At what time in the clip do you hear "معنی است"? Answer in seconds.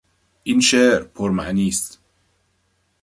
1.31-1.99